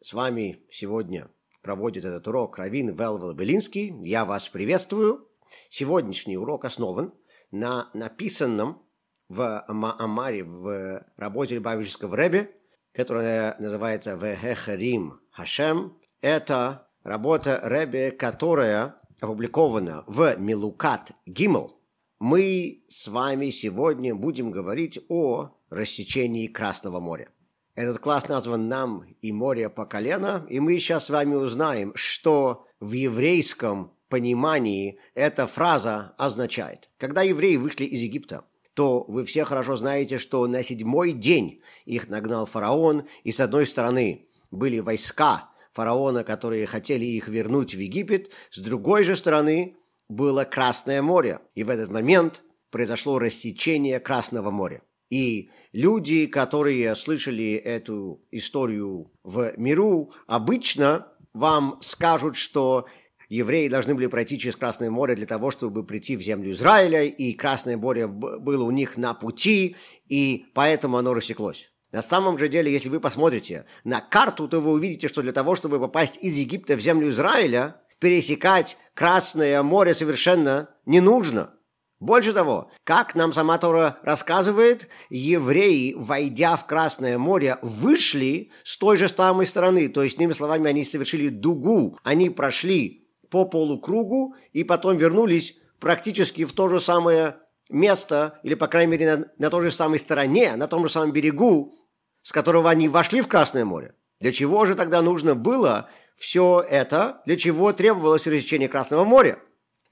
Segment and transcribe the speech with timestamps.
[0.00, 1.28] С вами сегодня
[1.60, 3.92] проводит этот урок Равин Велвел Белинский.
[4.04, 5.28] Я вас приветствую.
[5.70, 7.12] Сегодняшний урок основан
[7.50, 8.86] на написанном
[9.28, 12.48] в Маамаре в работе Любавического Рэбе,
[12.92, 15.98] которая называется «Вехехарим Хашем».
[16.20, 21.82] Это работа Рэбе, которая опубликована в Милукат Гимл.
[22.20, 27.32] Мы с вами сегодня будем говорить о рассечении Красного моря.
[27.78, 32.66] Этот класс назван «Нам и море по колено», и мы сейчас с вами узнаем, что
[32.80, 36.90] в еврейском понимании эта фраза означает.
[36.98, 38.44] Когда евреи вышли из Египта,
[38.74, 43.64] то вы все хорошо знаете, что на седьмой день их нагнал фараон, и с одной
[43.64, 49.76] стороны были войска фараона, которые хотели их вернуть в Египет, с другой же стороны
[50.08, 52.42] было Красное море, и в этот момент
[52.72, 54.82] произошло рассечение Красного моря.
[55.10, 62.86] И люди, которые слышали эту историю в миру, обычно вам скажут, что
[63.28, 67.32] евреи должны были пройти через Красное море для того, чтобы прийти в землю Израиля, и
[67.32, 69.76] Красное море было у них на пути,
[70.08, 71.70] и поэтому оно рассеклось.
[71.92, 75.54] На самом же деле, если вы посмотрите на карту, то вы увидите, что для того,
[75.54, 81.54] чтобы попасть из Египта в землю Израиля, пересекать Красное море совершенно не нужно–
[82.00, 88.96] больше того, как нам сама Тора рассказывает, евреи, войдя в Красное море, вышли с той
[88.96, 89.88] же самой стороны.
[89.88, 91.98] То есть, иными словами, они совершили дугу.
[92.04, 97.36] Они прошли по полукругу и потом вернулись практически в то же самое
[97.68, 101.12] место, или, по крайней мере, на, на той же самой стороне, на том же самом
[101.12, 101.74] берегу,
[102.22, 103.94] с которого они вошли в Красное море.
[104.20, 107.22] Для чего же тогда нужно было все это?
[107.26, 109.38] Для чего требовалось рассечение Красного моря?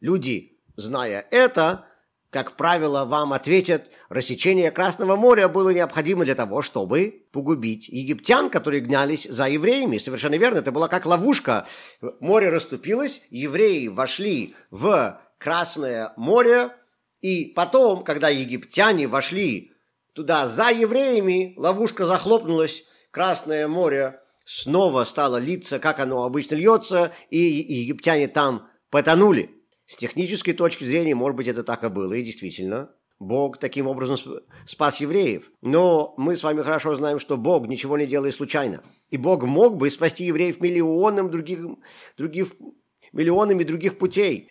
[0.00, 1.86] Люди, зная это,
[2.30, 8.80] как правило, вам ответят, рассечение Красного моря было необходимо для того, чтобы погубить египтян, которые
[8.80, 9.98] гнались за евреями.
[9.98, 11.66] Совершенно верно, это была как ловушка.
[12.20, 16.70] Море расступилось, евреи вошли в Красное море,
[17.20, 19.72] и потом, когда египтяне вошли
[20.14, 27.38] туда за евреями, ловушка захлопнулась, Красное море снова стало литься, как оно обычно льется, и
[27.38, 29.55] египтяне там потонули.
[29.86, 34.16] С технической точки зрения, может быть, это так и было, и действительно, Бог таким образом
[34.66, 35.50] спас евреев.
[35.62, 38.82] Но мы с вами хорошо знаем, что Бог ничего не делает случайно.
[39.10, 41.60] И Бог мог бы спасти евреев миллионом других,
[42.18, 42.48] других,
[43.12, 44.50] миллионами других путей.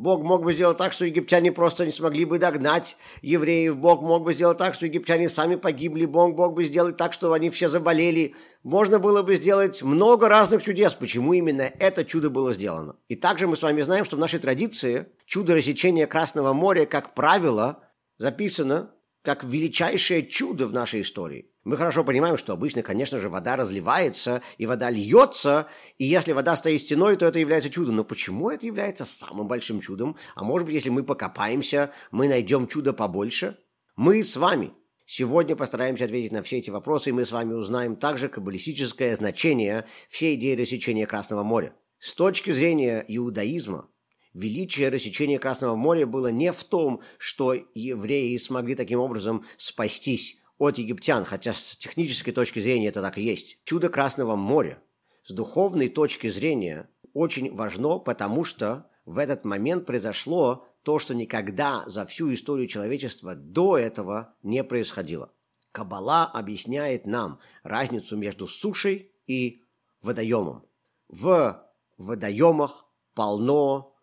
[0.00, 3.76] Бог мог бы сделать так, что египтяне просто не смогли бы догнать евреев.
[3.76, 6.06] Бог мог бы сделать так, что египтяне сами погибли.
[6.06, 8.34] Бог мог бы сделать так, что они все заболели.
[8.62, 10.94] Можно было бы сделать много разных чудес.
[10.94, 12.96] Почему именно это чудо было сделано?
[13.08, 17.12] И также мы с вами знаем, что в нашей традиции чудо рассечения Красного моря, как
[17.12, 17.80] правило,
[18.16, 21.49] записано как величайшее чудо в нашей истории.
[21.62, 26.56] Мы хорошо понимаем, что обычно, конечно же, вода разливается, и вода льется, и если вода
[26.56, 27.96] стоит стеной, то это является чудом.
[27.96, 30.16] Но почему это является самым большим чудом?
[30.34, 33.58] А может быть, если мы покопаемся, мы найдем чудо побольше?
[33.94, 34.72] Мы с вами
[35.04, 39.84] сегодня постараемся ответить на все эти вопросы, и мы с вами узнаем также каббалистическое значение
[40.08, 41.74] всей идеи рассечения Красного моря.
[41.98, 43.90] С точки зрения иудаизма,
[44.32, 50.76] Величие рассечения Красного моря было не в том, что евреи смогли таким образом спастись от
[50.76, 53.58] египтян, хотя с технической точки зрения это так и есть.
[53.64, 54.80] Чудо Красного моря
[55.24, 61.84] с духовной точки зрения очень важно, потому что в этот момент произошло то, что никогда
[61.86, 65.32] за всю историю человечества до этого не происходило.
[65.72, 69.62] Кабала объясняет нам разницу между сушей и
[70.02, 70.66] водоемом.
[71.08, 71.66] В
[71.96, 73.96] водоемах полно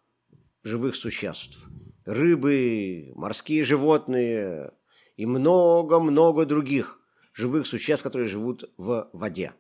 [0.64, 1.68] живых существ.
[2.06, 4.72] Рыбы, морские животные
[5.18, 7.00] и много-много других
[7.34, 9.54] живых существ, которые живут в воде.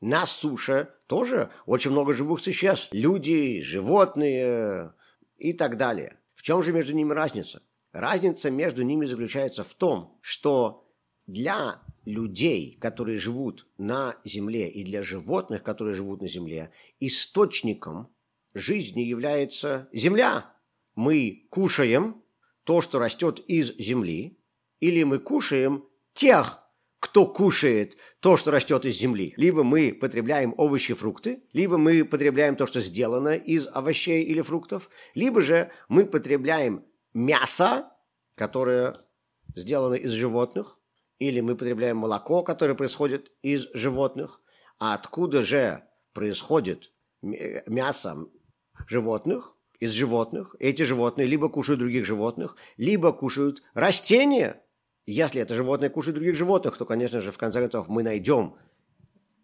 [0.00, 2.90] На суше тоже очень много живых существ.
[2.92, 4.92] Люди, животные
[5.36, 6.20] и так далее.
[6.34, 7.62] В чем же между ними разница?
[7.92, 10.86] Разница между ними заключается в том, что
[11.26, 16.70] для людей, которые живут на земле, и для животных, которые живут на земле,
[17.00, 18.08] источником
[18.54, 20.54] жизни является земля.
[20.94, 22.22] Мы кушаем
[22.64, 24.38] то, что растет из земли,
[24.80, 26.60] или мы кушаем тех,
[27.00, 29.32] кто кушает то, что растет из земли.
[29.36, 34.90] Либо мы потребляем овощи, фрукты, либо мы потребляем то, что сделано из овощей или фруктов,
[35.14, 36.84] либо же мы потребляем
[37.14, 37.92] мясо,
[38.34, 38.96] которое
[39.54, 40.78] сделано из животных,
[41.18, 44.40] или мы потребляем молоко, которое происходит из животных.
[44.78, 46.92] А откуда же происходит
[47.22, 48.26] мясо
[48.86, 50.56] животных, из животных.
[50.58, 54.62] Эти животные либо кушают других животных, либо кушают растения.
[55.10, 58.56] Если это животное кушает других животных, то, конечно же, в конце концов, мы найдем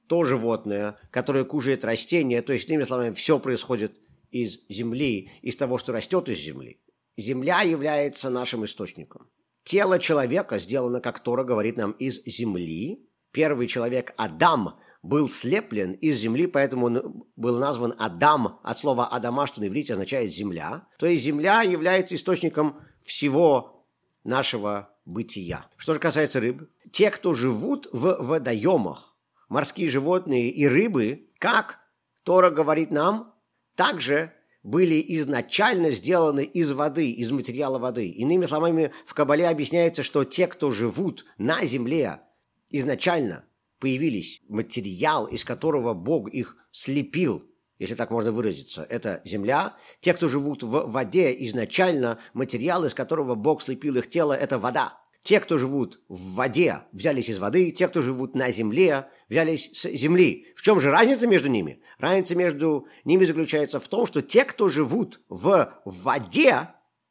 [0.09, 3.99] то животное, которое кушает растения, то есть, иными словами, все происходит
[4.31, 6.83] из земли, из того, что растет из земли.
[7.17, 9.31] Земля является нашим источником.
[9.65, 13.09] Тело человека сделано, как Тора говорит нам, из земли.
[13.33, 19.47] Первый человек, Адам, был слеплен из земли, поэтому он был назван Адам от слова Адама,
[19.47, 20.87] что на иврите означает земля.
[20.99, 23.87] То есть земля является источником всего
[24.25, 25.67] нашего бытия.
[25.77, 29.15] Что же касается рыб, те, кто живут в водоемах,
[29.49, 31.81] морские животные и рыбы, как
[32.23, 33.35] Тора говорит нам,
[33.75, 38.09] также были изначально сделаны из воды, из материала воды.
[38.09, 42.23] Иными словами, в Кабале объясняется, что те, кто живут на земле,
[42.71, 43.45] изначально
[43.79, 47.45] появились материал, из которого Бог их слепил,
[47.79, 48.87] если так можно выразиться.
[48.89, 49.77] Это земля.
[50.01, 54.99] Те, кто живут в воде, изначально материал, из которого Бог слепил их тело, это вода.
[55.23, 59.89] Те, кто живут в воде, взялись из воды, те, кто живут на земле, взялись с
[59.89, 60.49] земли.
[60.55, 61.81] В чем же разница между ними?
[61.99, 66.69] Разница между ними заключается в том, что те, кто живут в воде,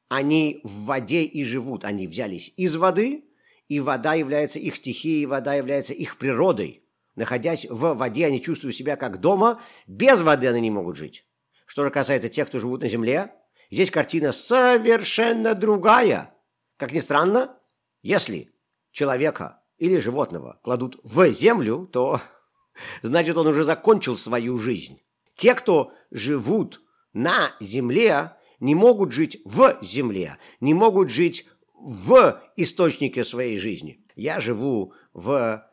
[0.09, 1.85] они в воде и живут.
[1.85, 3.25] Они взялись из воды,
[3.67, 6.82] и вода является их стихией, вода является их природой.
[7.15, 11.25] Находясь в воде, они чувствуют себя как дома, без воды они не могут жить.
[11.65, 13.33] Что же касается тех, кто живут на земле,
[13.69, 16.33] здесь картина совершенно другая.
[16.77, 17.57] Как ни странно,
[18.01, 18.51] если
[18.91, 22.19] человека или животного кладут в землю, то
[23.03, 25.01] значит он уже закончил свою жизнь.
[25.35, 26.81] Те, кто живут
[27.13, 34.03] на земле, не могут жить в земле, не могут жить в источнике своей жизни.
[34.15, 35.63] Я живу в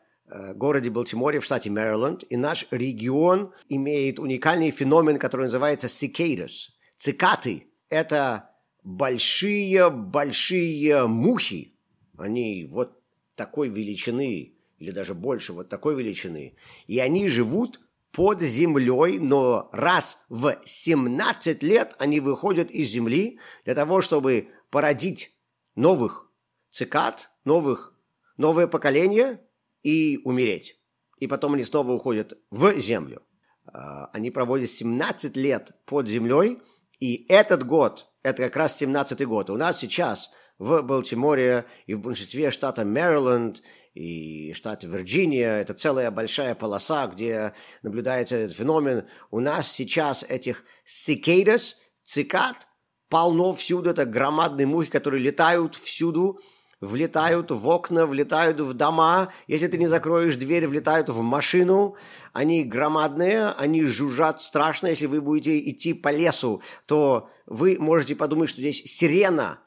[0.55, 6.69] городе Балтиморе в штате Мэриленд, и наш регион имеет уникальный феномен, который называется cicadas.
[6.97, 8.49] Цикаты– это
[8.83, 11.73] большие-большие мухи.
[12.17, 12.99] Они вот
[13.35, 16.55] такой величины, или даже больше вот такой величины.
[16.87, 17.79] И они живут
[18.11, 25.33] под землей, но раз в 17 лет они выходят из земли для того, чтобы породить
[25.75, 26.29] новых
[26.71, 27.93] цикад, новых,
[28.37, 29.39] новое поколение
[29.83, 30.79] и умереть.
[31.17, 33.21] И потом они снова уходят в землю.
[33.65, 36.59] А, они проводят 17 лет под землей,
[36.99, 39.49] и этот год, это как раз 17-й год.
[39.49, 43.61] У нас сейчас в Балтиморе и в большинстве штата Мэриленд
[43.93, 49.07] и штата Вирджиния, это целая большая полоса, где наблюдается этот феномен.
[49.31, 51.73] У нас сейчас этих cicadas,
[52.03, 52.67] цикад,
[53.09, 56.39] полно всюду, это громадные мухи, которые летают всюду,
[56.81, 59.31] влетают в окна, влетают в дома.
[59.47, 61.95] Если ты не закроешь дверь, влетают в машину.
[62.33, 64.87] Они громадные, они жужжат страшно.
[64.87, 69.59] Если вы будете идти по лесу, то вы можете подумать, что здесь сирена,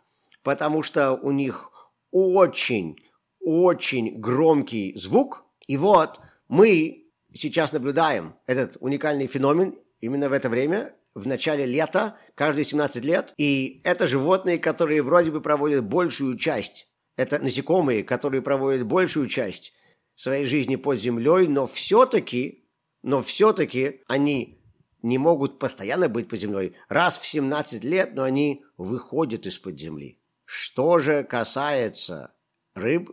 [0.42, 1.70] потому что у них
[2.10, 2.96] очень,
[3.40, 5.44] очень громкий звук.
[5.66, 12.16] И вот мы сейчас наблюдаем этот уникальный феномен именно в это время, в начале лета,
[12.34, 13.32] каждые 17 лет.
[13.36, 16.90] И это животные, которые вроде бы проводят большую часть.
[17.16, 19.72] Это насекомые, которые проводят большую часть
[20.16, 22.68] своей жизни под землей, но все-таки,
[23.02, 24.60] но все-таки они
[25.02, 26.74] не могут постоянно быть под землей.
[26.88, 30.18] Раз в 17 лет, но они выходят из-под земли.
[30.44, 32.34] Что же касается
[32.74, 33.10] рыб,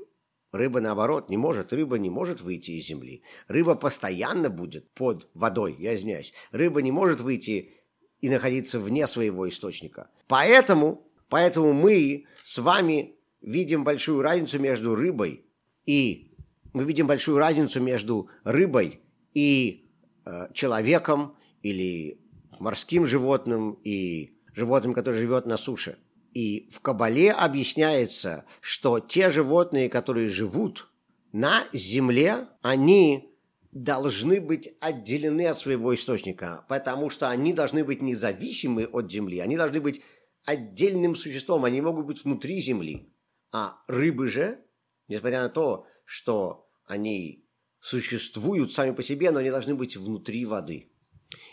[0.51, 3.23] Рыба, наоборот, не может, рыба не может выйти из земли.
[3.47, 6.33] Рыба постоянно будет под водой, я извиняюсь.
[6.51, 7.73] Рыба не может выйти
[8.19, 10.09] и находиться вне своего источника.
[10.27, 15.45] Поэтому, поэтому мы с вами видим большую разницу между рыбой
[15.85, 16.31] и
[16.73, 19.01] мы видим большую разницу между рыбой
[19.33, 19.89] и
[20.25, 22.21] э, человеком или
[22.59, 25.97] морским животным и животным, которое живет на суше.
[26.33, 30.89] И в Кабале объясняется, что те животные, которые живут
[31.33, 33.35] на земле, они
[33.73, 39.57] должны быть отделены от своего источника, потому что они должны быть независимы от земли, они
[39.57, 40.01] должны быть
[40.45, 43.11] отдельным существом, они могут быть внутри земли.
[43.51, 44.59] А рыбы же,
[45.07, 47.45] несмотря на то, что они
[47.79, 50.91] существуют сами по себе, но они должны быть внутри воды.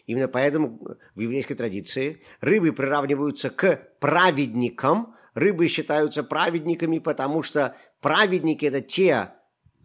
[0.07, 5.15] Именно поэтому в еврейской традиции рыбы приравниваются к праведникам.
[5.35, 9.33] Рыбы считаются праведниками, потому что праведники– это те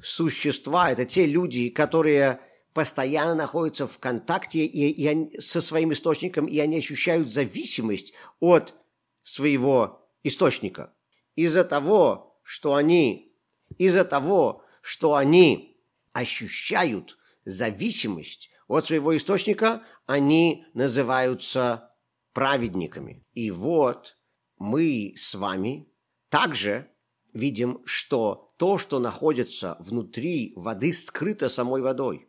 [0.02, 2.40] существа, это те люди, которые
[2.74, 8.74] постоянно находятся в контакте и, и они, со своим источником, и они ощущают зависимость от
[9.22, 10.92] своего источника.
[11.36, 13.36] Из-за того, что они,
[13.78, 15.78] из-за того, что они
[16.12, 21.92] ощущают зависимость от своего источника, они называются
[22.34, 23.26] праведниками.
[23.34, 24.18] И вот
[24.58, 25.88] мы с вами
[26.30, 26.90] также
[27.34, 32.28] видим, что то, что находится внутри воды, скрыто самой водой.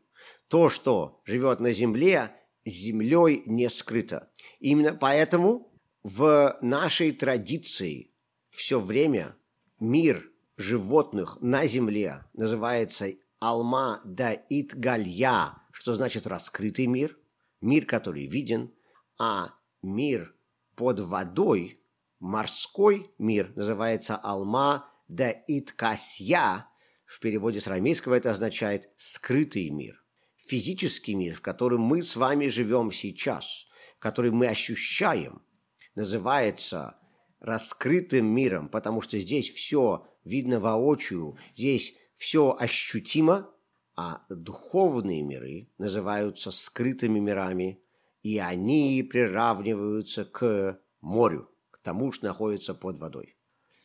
[0.49, 2.35] то, что живет на земле,
[2.65, 4.31] землей не скрыто.
[4.61, 8.14] Именно поэтому в нашей традиции
[8.55, 9.37] все время
[9.81, 13.09] мир животных на земле называется
[13.41, 17.19] Алма да Итгалья, что значит раскрытый мир,
[17.61, 18.73] мир, который виден,
[19.19, 20.35] а мир
[20.77, 21.81] под водой,
[22.21, 26.69] морской мир, называется Алма да Иткасья,
[27.07, 30.03] в переводе с арамейского это означает «скрытый мир».
[30.37, 33.67] Физический мир, в котором мы с вами живем сейчас,
[33.99, 35.43] который мы ощущаем,
[35.95, 36.99] называется
[37.45, 43.51] раскрытым миром, потому что здесь все видно воочию, здесь все ощутимо,
[43.97, 47.83] а духовные миры называются скрытыми мирами,
[48.23, 53.37] и они приравниваются к морю, к тому, что находится под водой.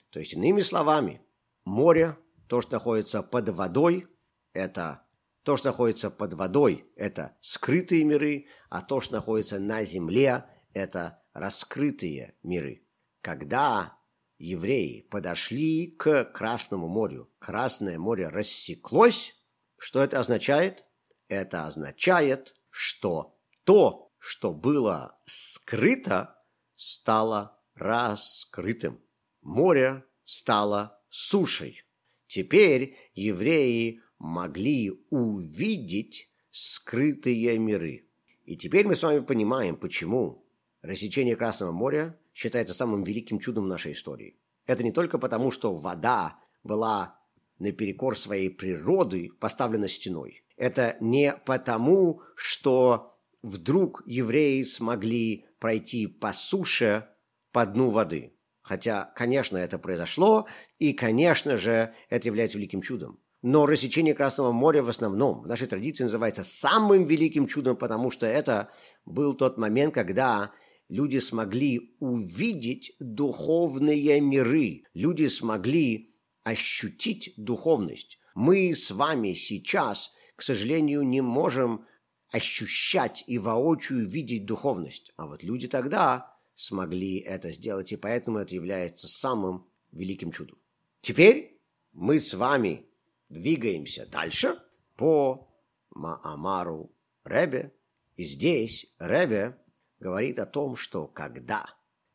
[0.09, 1.21] То есть, иными словами,
[1.65, 4.07] море, то, что находится под водой,
[4.53, 5.03] это
[5.43, 11.21] то, что находится под водой, это скрытые миры, а то, что находится на земле, это
[11.33, 12.85] раскрытые миры.
[13.21, 13.97] Когда
[14.37, 19.35] евреи подошли к Красному морю, Красное море рассеклось,
[19.77, 20.85] что это означает?
[21.27, 26.35] Это означает, что то, что было скрыто,
[26.75, 29.01] стало раскрытым.
[29.41, 31.83] Море стало сушей.
[32.27, 38.07] Теперь евреи могли увидеть скрытые миры.
[38.45, 40.45] И теперь мы с вами понимаем, почему
[40.81, 44.39] рассечение Красного моря считается самым великим чудом нашей истории.
[44.65, 47.19] Это не только потому, что вода была
[47.57, 50.45] наперекор своей природы поставлена стеной.
[50.55, 57.09] Это не потому, что вдруг евреи смогли пройти по суше
[57.51, 58.33] по дну воды.
[58.61, 63.19] Хотя, конечно, это произошло, и, конечно же, это является великим чудом.
[63.41, 68.25] Но рассечение Красного моря в основном в нашей традиции называется самым великим чудом, потому что
[68.25, 68.69] это
[69.05, 70.53] был тот момент, когда
[70.89, 78.19] люди смогли увидеть духовные миры, люди смогли ощутить духовность.
[78.35, 81.85] Мы с вами сейчас, к сожалению, не можем
[82.31, 85.13] ощущать и воочию видеть духовность.
[85.15, 90.57] А вот люди тогда смогли это сделать, и поэтому это является самым великим чудом.
[91.01, 91.59] Теперь
[91.93, 92.85] мы с вами
[93.29, 94.57] двигаемся дальше
[94.95, 95.49] по
[95.91, 96.91] Маамару
[97.23, 97.73] Ребе.
[98.15, 99.57] И здесь Ребе
[99.99, 101.65] говорит о том, что когда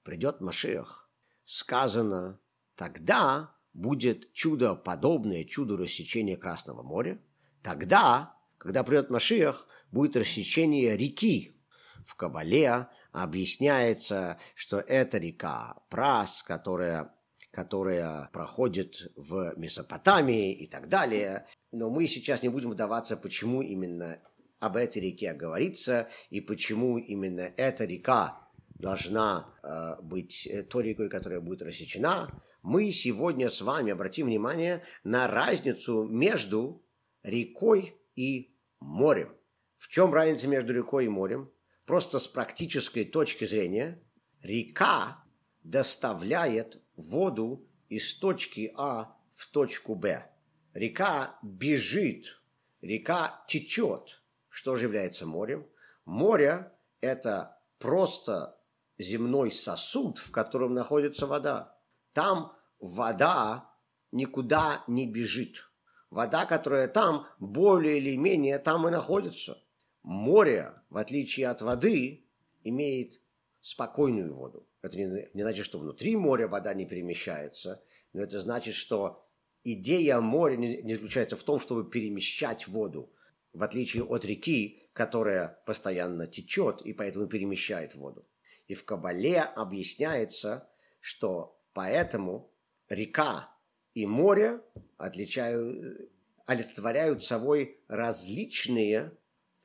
[0.02, 1.08] придет Машех,
[1.44, 2.40] сказано,
[2.74, 7.20] тогда будет чудо подобное чуду рассечения Красного моря,
[7.62, 11.60] тогда, когда придет Машех, будет рассечение реки.
[12.06, 17.14] В Кабале объясняется, что это река Прас, которая
[17.50, 21.46] которая проходит в Месопотамии и так далее.
[21.70, 24.18] Но мы сейчас не будем вдаваться, почему именно
[24.64, 31.10] об этой реке говорится и почему именно эта река должна э, быть э, той рекой,
[31.10, 36.82] которая будет рассечена, мы сегодня с вами обратим внимание на разницу между
[37.22, 39.36] рекой и морем.
[39.76, 41.50] В чем разница между рекой и морем?
[41.84, 44.02] Просто с практической точки зрения,
[44.40, 45.22] река
[45.62, 50.26] доставляет воду из точки А в точку Б.
[50.72, 52.40] Река бежит,
[52.80, 54.22] река течет–
[54.54, 55.66] что же является морем?
[56.04, 56.70] Море–
[57.00, 58.56] это просто
[58.98, 61.76] земной сосуд, в котором находится вода.
[62.12, 63.68] Там вода
[64.12, 65.68] никуда не бежит.
[66.08, 69.60] Вода, которая там, более или менее там и находится.
[70.04, 72.24] Море, в отличие от воды,
[72.62, 73.20] имеет
[73.60, 74.68] спокойную воду.
[74.82, 77.82] Это не, не значит, что внутри моря вода не перемещается,
[78.12, 79.26] но это значит, что
[79.64, 83.10] идея моря не, не заключается в том, чтобы перемещать воду,
[83.54, 88.26] в отличие от реки, которая постоянно течет и поэтому перемещает воду.
[88.66, 90.68] И в Кабале объясняется,
[91.00, 92.52] что поэтому
[92.88, 93.50] река
[93.94, 94.60] и море
[94.96, 96.10] отличают,
[96.46, 99.16] олицетворяют собой различные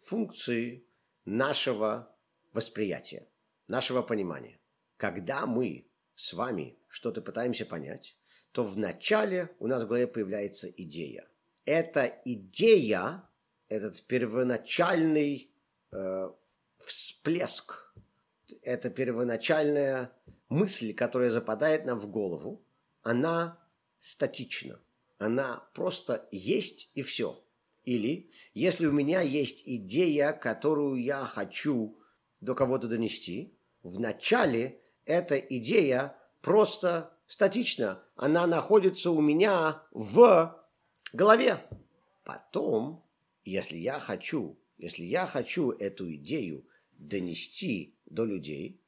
[0.03, 0.85] функции
[1.25, 2.15] нашего
[2.53, 3.27] восприятия,
[3.67, 4.59] нашего понимания.
[4.97, 8.17] Когда мы с вами что-то пытаемся понять,
[8.51, 11.27] то вначале у нас в голове появляется идея.
[11.65, 13.28] Эта идея
[13.69, 15.51] этот первоначальный
[15.91, 16.31] э,
[16.77, 17.93] всплеск,
[18.63, 20.11] эта первоначальная
[20.49, 22.61] мысль, которая западает нам в голову,
[23.03, 23.59] она
[23.99, 24.79] статична.
[25.19, 27.43] Она просто есть и все.
[27.85, 31.97] Или, если у меня есть идея, которую я хочу
[32.41, 38.03] до кого-то донести, вначале эта идея просто статична.
[38.15, 40.55] Она находится у меня в
[41.13, 41.63] голове.
[42.23, 43.03] Потом
[43.49, 48.81] если я хочу Если я хочу эту идею донести до людей,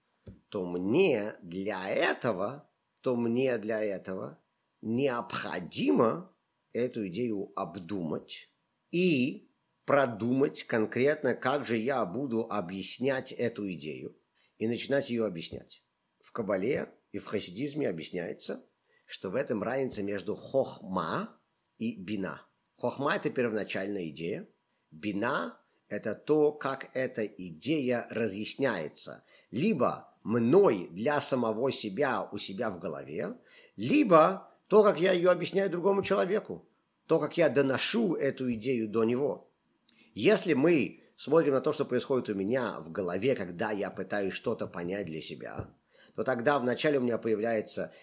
[0.47, 2.69] то мне для этого,
[3.01, 4.41] то мне для этого
[4.81, 6.33] необходимо
[6.71, 8.49] эту идею обдумать
[8.91, 9.51] и
[9.85, 14.17] продумать конкретно, как же я буду объяснять эту идею
[14.57, 15.83] и начинать ее объяснять.
[16.21, 18.65] В Кабале и в хасидизме объясняется,
[19.05, 21.37] что в этом разница между хохма
[21.77, 22.47] и бина.
[22.77, 24.47] Хохма– это первоначальная идея,
[24.91, 25.57] бина–
[25.89, 29.23] это то, как эта идея разъясняется.
[29.51, 33.35] Либо мной для самого себя у себя в голове,
[33.75, 36.67] либо то, как я ее объясняю другому человеку,
[37.07, 39.51] то, как я доношу эту идею до него.
[40.13, 44.67] Если мы смотрим на то, что происходит у меня в голове, когда я пытаюсь что-то
[44.67, 45.67] понять для себя,
[46.15, 47.93] то тогда вначале у меня появляется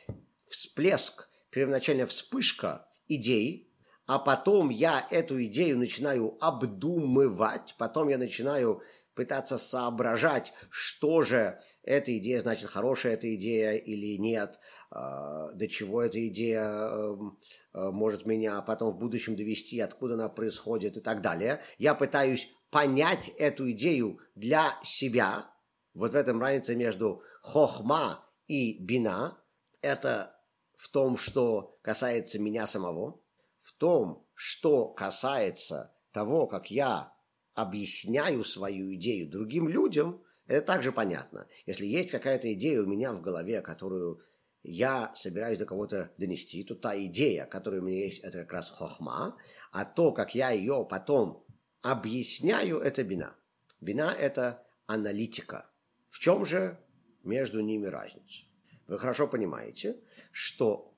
[0.49, 3.68] всплеск, первоначальная вспышка идей,
[4.09, 8.83] а потом я эту идею начинаю обдумывать, потом я начинаю
[9.15, 14.61] пытаться соображать, что же эта идея значит, хорошая эта идея или нет,
[14.91, 17.39] а, до чего эта идея эм,
[17.75, 21.61] э, может меня потом в будущем довести, откуда она происходит и так далее.
[21.77, 25.51] Я пытаюсь понять эту идею для себя.
[25.93, 29.37] Вот в этом разница между хохма и бина.
[29.83, 30.35] Это
[30.77, 33.21] в том, что касается меня самого,
[33.69, 37.13] в том, что касается того, как я
[37.53, 41.47] объясняю свою идею другим людям, это также понятно.
[41.67, 44.23] Если есть какая-то идея у меня в голове, которую
[44.63, 48.71] я собираюсь до кого-то донести, то та идея, которая у меня есть, это как раз
[48.71, 49.37] хохма,
[49.71, 51.45] а то, как я ее потом
[51.83, 53.37] объясняю, это бина.
[53.83, 55.71] Бина– это аналитика.
[56.09, 56.79] В чем же
[57.23, 58.45] между ними разница?
[58.87, 60.01] Вы хорошо понимаете,
[60.33, 60.95] что,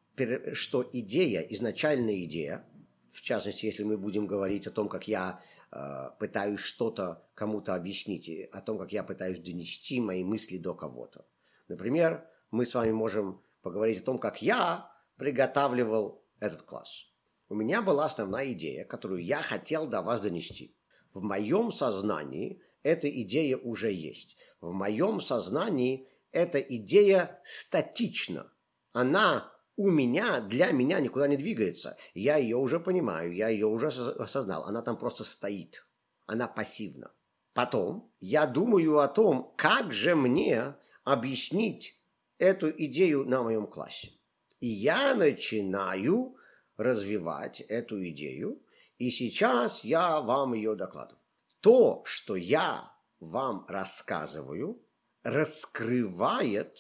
[0.55, 2.65] что идея, изначальная идея,
[3.09, 5.41] в частности, если мы будем говорить о том, как я
[5.73, 11.25] Э, пытаюсь что-то кому-то объяснить, о том, как я пытаюсь донести мои мысли до кого-то.
[11.69, 17.05] Например, мы с вами можем поговорить о том, как я приготавливал этот класс.
[17.49, 20.77] У меня была основная идея, которую я хотел до вас донести.
[21.15, 24.37] В моем сознании эта идея уже есть.
[24.61, 28.53] В моем сознании эта идея статична.
[28.93, 31.97] Она у меня, для меня никуда не двигается.
[32.13, 34.65] Я ее уже понимаю, я ее уже осознал.
[34.65, 35.87] Она там просто стоит.
[36.27, 37.11] Она пассивна.
[37.55, 41.99] Потом я думаю о том, как же мне объяснить
[42.37, 44.13] эту идею на моем классе.
[44.61, 46.37] И я начинаю
[46.77, 48.63] развивать эту идею,
[48.99, 51.23] и сейчас я вам ее докладываю.
[51.61, 54.85] То, что я вам рассказываю,
[55.23, 56.77] раскрывает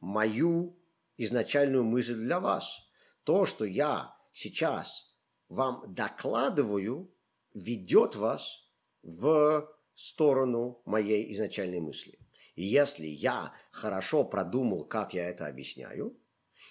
[0.00, 0.77] мою
[1.18, 2.88] изначальную мысль для вас.
[3.24, 5.14] То, что я сейчас
[5.48, 7.12] вам докладываю,
[7.52, 8.70] ведет вас
[9.02, 12.18] в сторону моей изначальной мысли.
[12.54, 16.18] И если я хорошо продумал, как я это объясняю,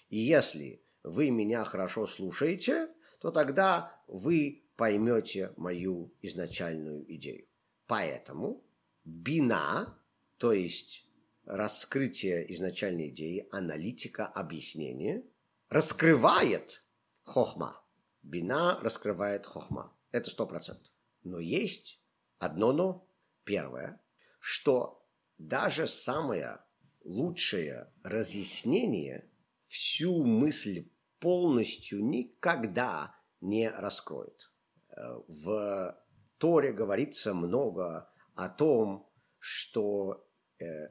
[0.09, 7.47] и если вы меня хорошо слушаете, то тогда вы поймете мою изначальную идею.
[7.87, 8.63] Поэтому
[9.03, 9.97] бина,
[10.37, 11.06] то есть
[11.47, 15.23] раскрытие изначальной идеи, аналитика, объяснение,
[15.69, 16.85] раскрывает
[17.25, 17.81] хохма.
[18.21, 19.97] Бина раскрывает хохма.
[20.11, 20.91] Это сто процентов.
[21.23, 22.01] Но есть
[22.37, 23.03] одно но.
[23.43, 24.01] Первое,
[24.39, 25.07] что
[25.37, 26.59] даже самое
[27.05, 29.31] лучшее разъяснение
[29.63, 34.51] всю мысль полностью никогда не раскроет.
[34.89, 35.97] Э, в
[36.37, 40.26] Торе говорится много о том, что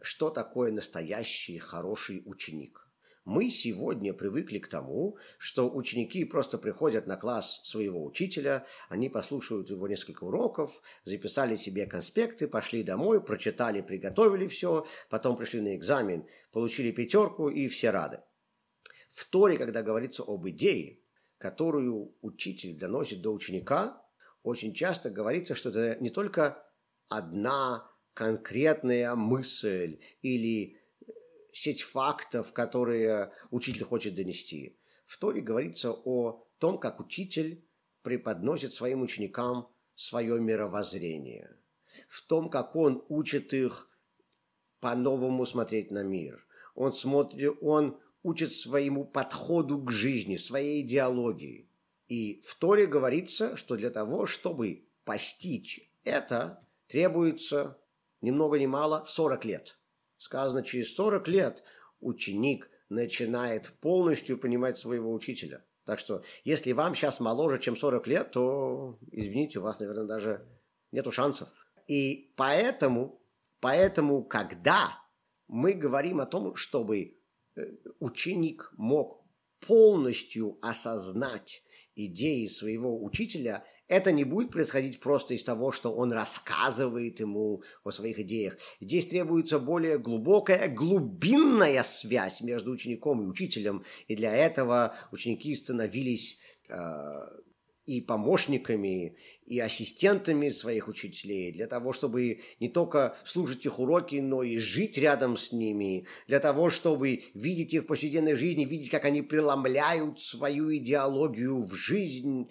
[0.02, 2.86] что такое настоящий хороший ученик.
[3.26, 9.68] Мы сегодня привыкли к тому, что ученики просто приходят на класс своего учителя, они послушают
[9.68, 16.24] его несколько уроков, записали себе конспекты, пошли домой, прочитали, приготовили все, потом пришли на экзамен,
[16.52, 18.20] получили пятерку и все рады.
[19.10, 21.00] В Торе, когда говорится об идее,
[21.38, 24.06] которую учитель доносит до ученика,
[24.44, 26.64] очень часто говорится, что это не только
[27.08, 30.80] одна конкретная мысль или
[31.52, 34.78] сеть фактов, которые учитель хочет донести.
[35.04, 37.62] В Торе говорится о том, как учитель
[38.00, 41.58] преподносит своим ученикам свое мировоззрение,
[42.08, 43.90] в том, как он учит их
[44.80, 46.46] по-новому смотреть на мир.
[46.74, 51.68] Он, смотрит, он учит своему подходу к жизни, своей идеологии.
[52.08, 57.78] И в Торе говорится, что для того, чтобы постичь это, требуется
[58.20, 59.78] ни много ни мало 40 лет.
[60.16, 61.62] Сказано, через 40 лет
[62.00, 65.64] ученик начинает полностью понимать своего учителя.
[65.84, 70.46] Так что, если вам сейчас моложе, чем 40 лет, то, извините, у вас, наверное, даже
[70.90, 71.48] нету шансов.
[71.86, 73.22] И поэтому,
[73.60, 75.00] поэтому, когда
[75.46, 77.20] мы говорим о том, чтобы
[77.54, 77.60] э,
[78.00, 79.24] ученик мог
[79.60, 81.62] полностью осознать
[81.96, 87.90] идеи своего учителя, это не будет происходить просто из того, что он рассказывает ему о
[87.90, 88.58] своих идеях.
[88.80, 96.38] Здесь требуется более глубокая, глубинная связь между учеником и учителем, и для этого ученики становились
[96.68, 96.74] э,
[97.86, 104.42] и помощниками, и ассистентами своих учителей, для того, чтобы не только слушать их уроки, но
[104.42, 109.04] и жить рядом с ними, для того, чтобы видеть их в повседневной жизни, видеть, как
[109.04, 112.50] они преломляют свою идеологию в жизнь,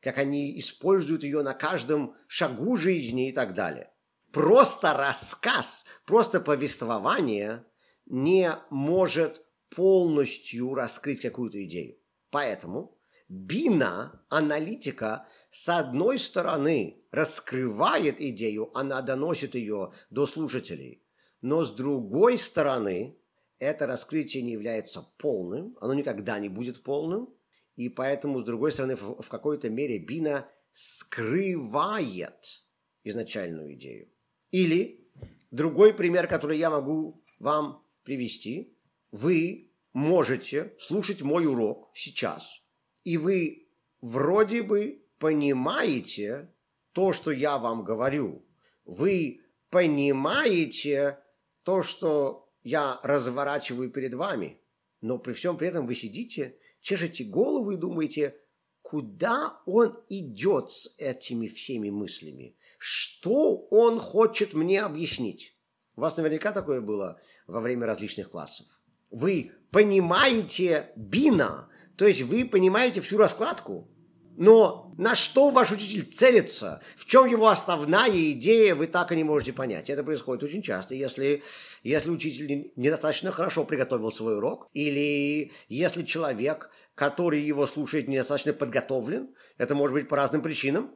[0.00, 3.90] как они используют ее на каждом шагу жизни и так далее.
[4.30, 7.64] Просто рассказ, просто повествование
[8.06, 9.44] не может
[9.74, 11.98] полностью раскрыть какую-то идею.
[12.30, 12.96] Поэтому
[13.32, 21.02] Бина, аналитика, с одной стороны раскрывает идею, она доносит ее до слушателей,
[21.40, 23.16] но с другой стороны
[23.58, 27.34] это раскрытие не является полным, оно никогда не будет полным,
[27.74, 32.66] и поэтому, с другой стороны, в, в какой-то мере Бина скрывает
[33.02, 34.10] изначальную идею.
[34.50, 35.08] Или
[35.50, 38.76] другой пример, который я могу вам привести,
[39.10, 42.58] вы можете слушать мой урок сейчас–
[43.04, 43.68] и вы
[44.00, 46.52] вроде бы понимаете
[46.92, 48.44] то, что я вам говорю.
[48.84, 51.18] Вы понимаете
[51.62, 54.60] то, что я разворачиваю перед вами.
[55.00, 58.36] Но при всем при этом вы сидите, чешете голову и думаете,
[58.82, 62.56] куда он идет с этими всеми мыслями?
[62.78, 65.56] Что он хочет мне объяснить?
[65.96, 68.66] У вас наверняка такое было во время различных классов.
[69.10, 71.68] Вы понимаете Бина,
[72.02, 73.88] то есть вы понимаете всю раскладку,
[74.36, 79.22] но на что ваш учитель целится, в чем его основная идея, вы так и не
[79.22, 79.88] можете понять.
[79.88, 81.44] Это происходит очень часто, если,
[81.84, 89.32] если учитель недостаточно хорошо приготовил свой урок, или если человек, который его слушает, недостаточно подготовлен,
[89.56, 90.90] это может быть по разным причинам.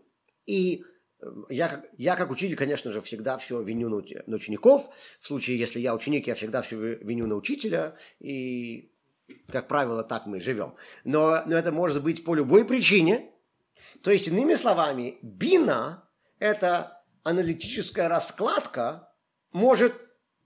[0.45, 0.83] И
[1.21, 4.91] э, я, я как учитель, конечно же, всегда все виню на, учеников.
[5.21, 7.95] В случае, если я ученик, я всегда все виню на учителя.
[8.19, 8.91] И
[9.49, 10.75] как правило, так мы живем.
[11.05, 13.33] Но, но это может быть по любой причине.
[14.03, 16.09] То есть, иными словами, бина–
[16.39, 19.13] это аналитическая раскладка,
[19.53, 19.95] может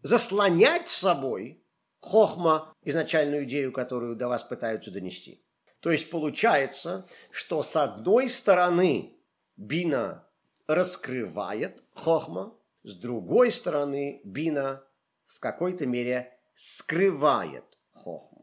[0.03, 1.63] заслонять собой
[2.01, 5.45] хохма, изначальную идею, которую до вас пытаются донести.
[5.81, 9.17] То есть получается, что с одной стороны
[9.57, 10.27] бина
[10.67, 14.85] раскрывает хохма, с другой стороны бина
[15.27, 18.40] в какой-то мере скрывает хохма.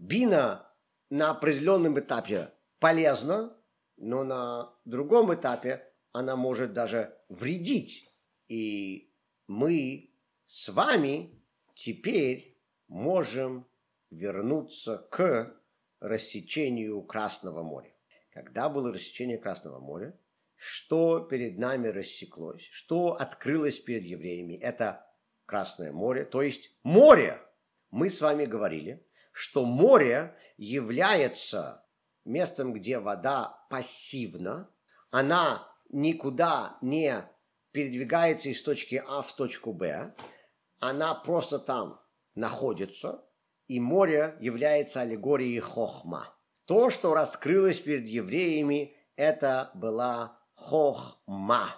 [0.00, 0.66] Бина
[1.10, 3.54] на определенном этапе полезна,
[3.98, 8.10] но на другом этапе она может даже вредить.
[8.48, 9.12] И
[9.46, 10.14] мы
[10.46, 12.58] с вами теперь
[12.88, 13.68] можем
[14.10, 15.54] вернуться к
[16.00, 17.94] рассечению Красного моря.
[18.32, 20.18] Когда было рассечение Красного моря,
[20.56, 25.06] что перед нами рассеклось, что открылось перед евреями, это
[25.44, 27.38] Красное море, то есть море.
[27.90, 31.84] Мы с вами говорили, что море является
[32.24, 34.70] местом, где вода пассивна,
[35.10, 37.24] она никуда не
[37.72, 40.14] передвигается из точки А в точку Б,
[40.78, 42.00] она просто там
[42.34, 43.24] находится,
[43.68, 46.34] и море является аллегорией хохма.
[46.64, 51.68] То, что раскрылось перед евреями, это была хохма,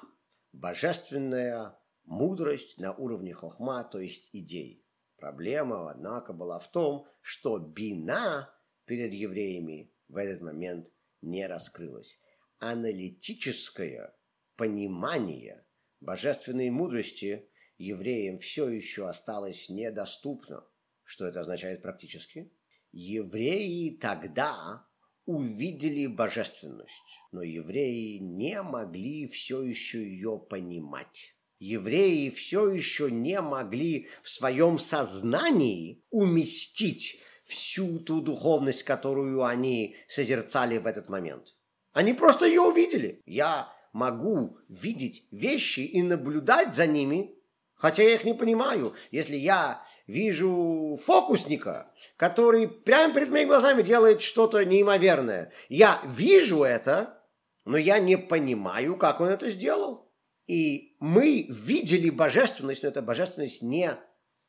[0.53, 4.82] божественная мудрость на уровне хохма, то есть идей.
[5.23, 8.53] Проблема, однако, была в том, что бина
[8.87, 12.21] перед евреями в этот момент не раскрылась.
[12.59, 14.17] Аналитическое
[14.57, 15.65] понимание
[16.01, 20.67] божественной мудрости евреям все еще осталось недоступно.
[21.05, 22.53] Что это означает практически?
[22.91, 24.85] Евреи тогда
[25.25, 34.09] увидели божественность, но евреи не могли все еще ее понимать евреи все еще не могли
[34.23, 41.55] в своем сознании уместить всю ту духовность, которую они созерцали в этот момент.
[41.93, 43.21] Они просто ее увидели.
[43.27, 47.37] Я могу видеть вещи и наблюдать за ними,
[47.75, 48.95] хотя я их не понимаю.
[49.11, 57.23] Если я вижу фокусника, который прямо перед моими глазами делает что-то неимоверное, я вижу это,
[57.65, 60.11] но я не понимаю, как он это сделал.
[60.47, 63.99] И мы видели божественность, но эта божественность не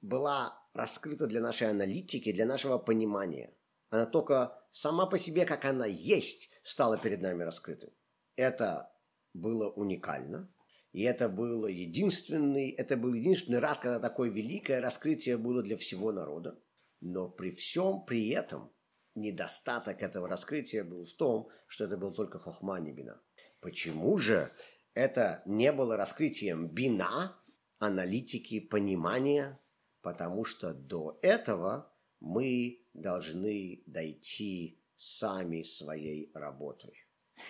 [0.02, 3.58] была раскрыта для нашей аналитики, для нашего понимания.
[3.90, 7.92] Она только сама по себе, как она есть, стала перед нами раскрытой.
[8.36, 8.94] Это
[9.34, 10.48] было уникально.
[10.92, 16.12] И это было единственный, это был единственный раз, когда такое великое раскрытие было для всего
[16.12, 16.60] народа.
[17.02, 18.72] Но при всем при этом
[19.16, 23.20] недостаток этого раскрытия был в том, что это был только хохма не бина.
[23.60, 24.52] Почему же
[24.94, 27.36] это не было раскрытием бина,
[27.80, 29.60] аналитики, понимания?
[30.02, 36.94] Потому что до этого мы должны дойти сами своей работой.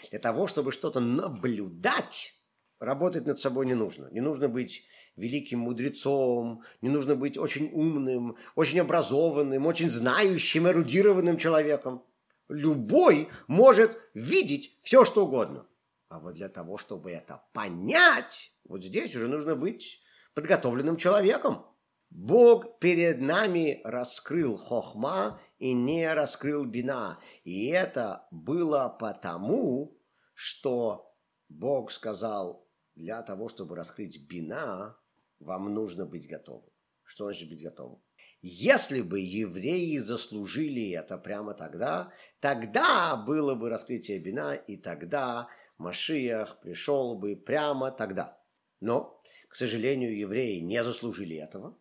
[0.09, 2.33] Для того, чтобы что-то наблюдать,
[2.79, 4.07] работать над собой не нужно.
[4.11, 4.83] Не нужно быть
[5.15, 12.03] великим мудрецом, не нужно быть очень умным, очень образованным, очень знающим, эрудированным человеком.
[12.49, 15.67] Любой может видеть все, что угодно.
[16.13, 19.99] А вот для того, чтобы это понять, вот здесь уже нужно быть
[20.35, 21.65] подготовленным человеком.
[22.11, 27.19] Бог перед нами раскрыл хохма и не раскрыл бина.
[27.45, 29.97] И это было потому,
[30.35, 31.11] что
[31.49, 34.95] Бог сказал, для того, чтобы раскрыть бина,
[35.39, 36.69] вам нужно быть готовым.
[37.01, 38.03] Что значит быть готовым?
[38.41, 45.47] Если бы евреи заслужили это прямо тогда, тогда было бы раскрытие бина, и тогда
[45.77, 48.39] Машиах пришел бы прямо тогда.
[48.79, 51.77] Но, к сожалению, евреи не заслужили этого.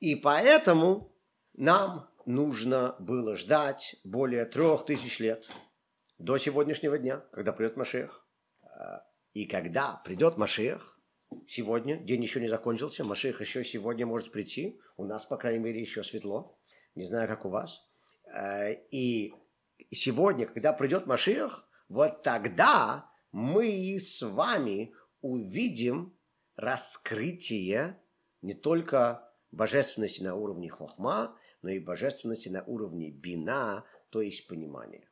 [0.00, 1.16] И поэтому
[1.54, 5.48] нам нужно было ждать более трех тысяч лет
[6.18, 8.26] до сегодняшнего дня, когда придет Машех.
[9.32, 11.00] И когда придет Машех,
[11.48, 15.80] сегодня, день еще не закончился, Машех еще сегодня может прийти, у нас, по крайней мере,
[15.80, 16.56] еще светло,
[16.94, 17.84] не знаю, как у вас.
[18.32, 19.34] Э, и
[19.90, 26.16] сегодня, когда придет Машех, вот тогда мы с вами увидим
[26.54, 28.00] раскрытие
[28.42, 35.10] не только божественности на уровне хохма, но и божественности на уровне бина, то есть понимания.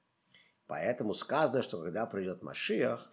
[0.69, 3.11] Поэтому сказано, что когда придет Машиах,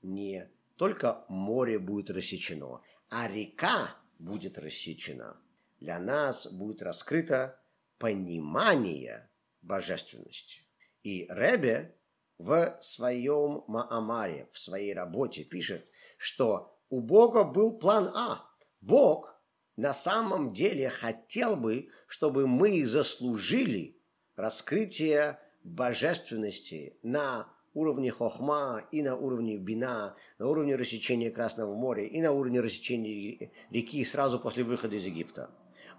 [0.00, 5.42] не только море будет рассечено, а река будет рассечена.
[5.80, 7.60] Для нас будет раскрыто
[7.98, 9.28] понимание
[9.60, 10.60] божественности.
[11.02, 11.96] И Ребе
[12.42, 18.44] в своем Маамаре, в своей работе пишет, что у Бога был план А.
[18.80, 19.40] Бог
[19.76, 23.96] на самом деле хотел бы, чтобы мы заслужили
[24.36, 32.20] раскрытие божественности на уровне хохма и на уровне бина, на уровне рассечения Красного моря и
[32.20, 35.50] на уровне рассечения реки сразу после выхода из Египта.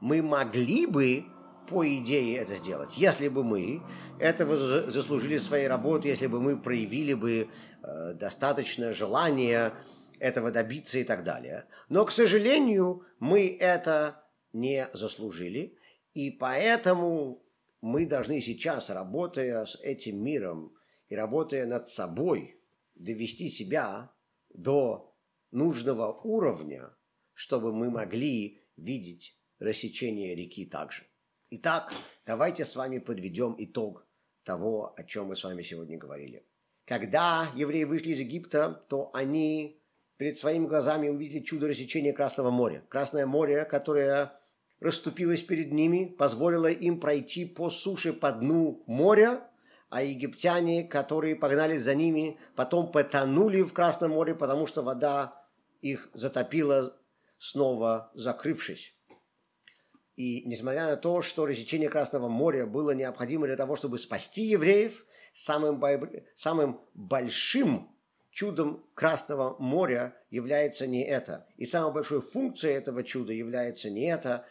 [0.02, 1.24] Мы могли бы,
[1.68, 3.82] по идее, это сделать, если бы мы
[4.20, 7.50] этого заслужили своей работой, если бы мы проявили бы
[7.84, 9.74] э, достаточно желания
[10.20, 11.66] этого добиться и так далее.
[11.90, 14.24] Но, к сожалению, мы это
[14.54, 15.78] не заслужили,
[16.14, 17.44] и поэтому
[17.82, 20.74] мы должны сейчас, работая с этим миром,
[21.10, 22.58] и работая над собой,
[22.96, 24.12] довести себя
[24.54, 25.14] до
[25.52, 26.96] нужного уровня,
[27.34, 31.04] чтобы мы могли видеть рассечение реки также.
[31.56, 31.94] Итак,
[32.26, 34.08] давайте с вами подведем итог
[34.44, 36.48] того, о чем мы с вами сегодня говорили.
[36.84, 39.80] Когда евреи вышли из Египта, то они
[40.18, 42.84] перед своими глазами увидели чудо рассечения Красного моря.
[42.90, 44.34] Красное море, которое
[44.80, 49.48] расступилось перед ними, позволило им пройти по суше по дну моря
[49.92, 55.40] а египтяне, которые погнались за ними, потом потонули в Красном море, потому что вода
[55.82, 56.98] их затопила,
[57.38, 58.98] снова закрывшись.
[60.16, 65.06] И несмотря на то, что рассечение Красного моря было необходимо для того, чтобы спасти евреев,
[65.34, 65.82] самым,
[66.36, 67.90] самым большим
[68.30, 71.48] чудом Красного моря является не это.
[71.58, 74.46] И самой большой функцией этого чуда является не это.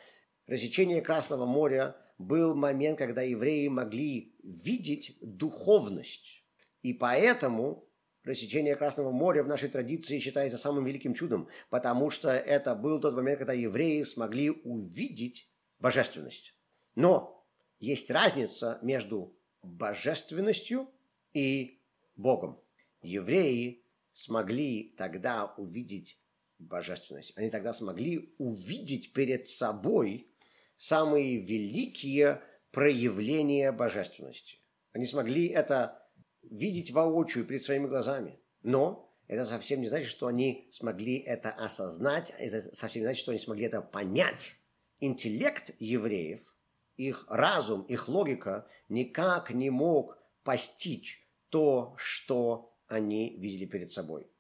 [0.49, 6.45] Рассечение Красного моря был момент, когда евреи могли видеть духовность.
[6.83, 7.89] И поэтому
[8.25, 13.15] рассечение Красного моря в нашей традиции считается самым великим чудом, потому что это был тот
[13.15, 15.52] момент, когда евреи смогли увидеть
[15.83, 16.55] божественность.
[16.95, 17.45] Но
[17.81, 20.89] есть разница между божественностью
[21.35, 21.81] и
[22.17, 22.61] Богом.
[23.03, 26.21] Евреи смогли тогда увидеть
[26.59, 27.33] божественность.
[27.37, 30.29] Они тогда смогли увидеть перед собой
[30.77, 34.59] самые великие проявления божественности.
[34.93, 36.09] Они смогли это
[36.43, 38.39] видеть воочию перед своими глазами.
[38.63, 43.33] Но это совсем не значит, что они смогли это осознать, это совсем не значит, что
[43.33, 44.55] они смогли это понять.
[45.05, 46.55] Интеллект евреев,
[46.97, 54.31] их разум, их логика никак не мог постичь то, что они видели перед собой.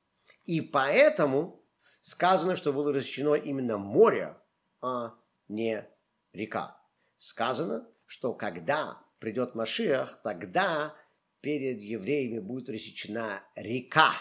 [0.44, 1.64] И поэтому
[2.00, 4.36] сказано, что было рассечено именно море,
[4.80, 5.14] а
[5.48, 5.84] не
[6.32, 6.80] река.
[7.16, 10.94] Сказано, что когда придет Машиах, тогда
[11.40, 14.12] перед евреями будет рассечена река.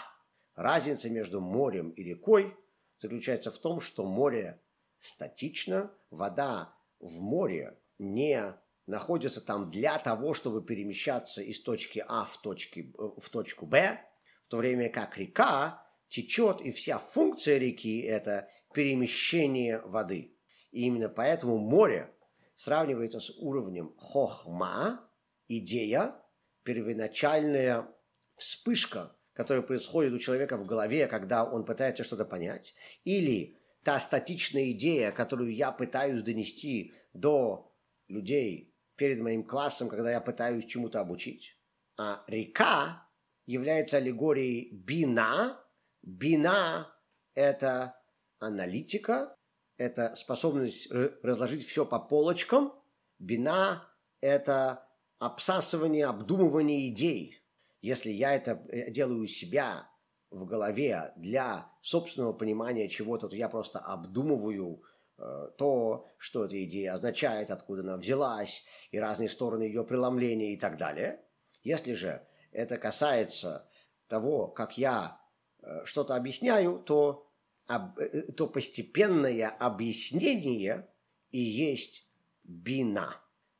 [0.56, 2.56] Разница между морем и рекой
[2.98, 4.60] заключается в том, что море
[5.02, 8.54] статично, вода в море не
[8.86, 14.00] находится там для того, чтобы перемещаться из точки А в, точки, в точку Б,
[14.42, 20.36] в то время как река течет, и вся функция реки– это перемещение воды.
[20.70, 22.14] И именно поэтому море
[22.54, 25.08] сравнивается с уровнем хохма,
[25.48, 26.14] идея,
[26.62, 27.88] первоначальная
[28.36, 34.70] вспышка, которая происходит у человека в голове, когда он пытается что-то понять, или та статичная
[34.72, 37.72] идея, которую я пытаюсь донести до
[38.08, 41.58] людей перед моим классом, когда я пытаюсь чему-то обучить.
[41.98, 43.08] А река
[43.46, 45.58] является аллегорией бина.
[46.02, 46.94] Бина–
[47.34, 47.96] это
[48.38, 49.36] аналитика,
[49.76, 50.90] это способность
[51.22, 52.72] разложить все по полочкам.
[53.18, 53.88] Бина–
[54.20, 57.44] это обсасывание, обдумывание идей.
[57.80, 59.88] Если я это э, делаю у себя
[60.32, 64.82] в голове для собственного понимания чего-то, то я просто обдумываю
[65.18, 70.56] э, то, что эта идея означает, откуда она взялась, и разные стороны ее преломления и
[70.56, 71.22] так далее.
[71.62, 73.68] Если же это касается
[74.08, 75.20] того, как я
[75.62, 77.30] э, что-то объясняю, то,
[77.66, 80.88] об, э, то постепенное объяснение
[81.30, 82.08] и есть
[82.42, 83.14] бина.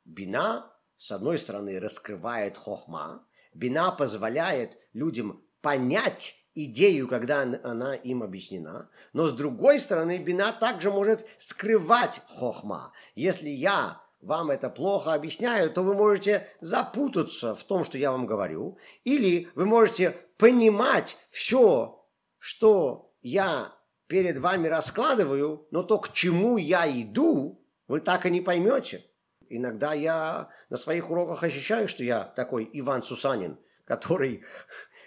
[0.05, 8.89] Бина, с одной стороны, раскрывает хохма, бина позволяет людям понять идею, когда она им объяснена.
[9.13, 12.91] Но с другой стороны, бина также может скрывать хохма.
[13.15, 18.25] Если я вам это плохо объясняю, то вы можете запутаться в том, что я вам
[18.25, 18.77] говорю.
[19.03, 22.05] Или вы можете понимать все,
[22.37, 23.73] что я
[24.07, 29.03] перед вами раскладываю, но то, к чему я иду, вы так и не поймете.
[29.49, 34.43] Иногда я на своих уроках ощущаю, что я такой Иван Сусанин, который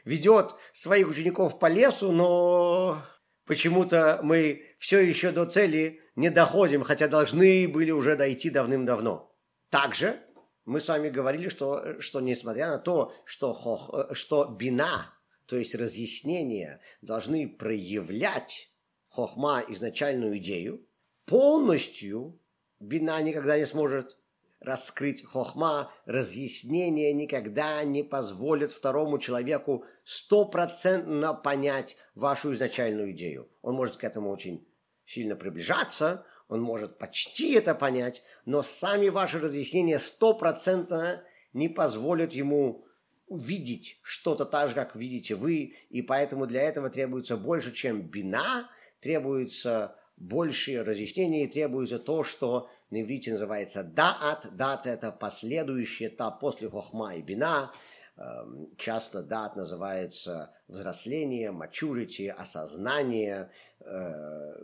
[0.06, 3.02] ведет своих учеников по лесу, но
[3.44, 9.36] почему-то мы все еще до цели не доходим, хотя должны были уже дойти давным-давно.
[9.68, 10.18] Также
[10.64, 15.12] мы с вами говорили, что, что несмотря на то, что, хох, что бина,
[15.46, 18.68] то есть разъяснения, должны проявлять
[19.08, 20.86] хохма изначальную идею,
[21.26, 22.40] полностью
[22.78, 24.18] бина никогда не сможет
[24.66, 33.48] раскрыть хохма, разъяснение никогда не позволит второму человеку стопроцентно понять вашу изначальную идею.
[33.62, 34.66] Он может к этому очень
[35.04, 42.84] сильно приближаться, он может почти это понять, но сами ваши разъяснения стопроцентно не позволят ему
[43.28, 48.68] увидеть что-то так же, как видите вы, и поэтому для этого требуется больше, чем бина,
[49.00, 54.48] требуется большие разъяснения и требуется то, что на иврите называется даат.
[54.56, 57.72] Дат– это последующий этап после хохма и бина.
[58.16, 63.50] Эм, часто дат называется взросление, maturity, осознание,
[63.80, 64.54] э,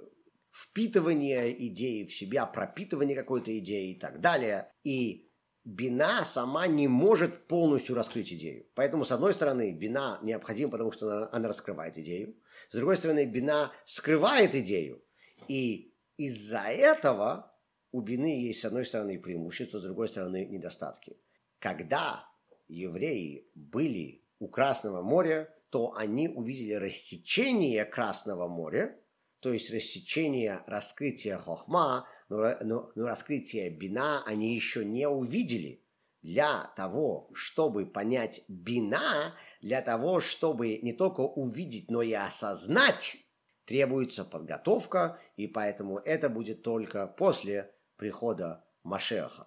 [0.50, 4.70] впитывание идеи в себя, пропитывание какой-то идеи и так далее.
[4.84, 5.30] И
[5.64, 8.66] бина сама не может полностью раскрыть идею.
[8.74, 12.34] Поэтому, с одной стороны, бина необходима, потому что она раскрывает идею.
[12.70, 15.02] С другой стороны, бина скрывает идею.
[15.48, 17.52] И из-за этого
[17.92, 21.16] у бины есть, с одной стороны, преимущества, с другой стороны, недостатки.
[21.58, 22.26] Когда
[22.68, 28.98] евреи были у Красного моря, то они увидели рассечение Красного моря,
[29.40, 35.82] то есть рассечение раскрытия хохма, но, но, но раскрытие бина они еще не увидели.
[36.22, 43.16] Для того, чтобы понять бина, для того, чтобы не только увидеть, но и осознать,
[43.64, 49.46] требуется подготовка, и поэтому это будет только после прихода Машеха.